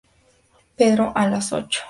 [0.77, 1.79] Pero a las ocho.